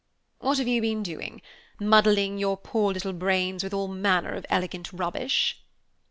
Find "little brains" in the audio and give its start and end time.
2.91-3.63